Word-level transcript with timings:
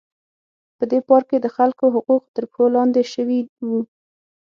په 0.77 0.83
دې 0.91 0.99
پارک 1.07 1.25
کې 1.31 1.37
د 1.41 1.47
خلکو 1.55 1.85
حقوق 1.95 2.23
تر 2.35 2.43
پښو 2.51 2.65
لاندې 2.75 3.03
شوي 3.13 3.39
وو. 3.67 3.79